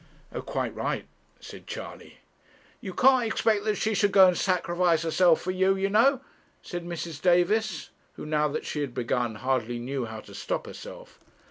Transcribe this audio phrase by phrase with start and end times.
[0.33, 1.05] 'Oh, quite right,'
[1.39, 2.17] said Charley.
[2.79, 6.21] 'You can't expect that she should go and sacrifice herself for you, you know,'
[6.63, 7.21] said Mrs.
[7.21, 11.19] Davis, who now that she had begun hardly knew how to stop herself.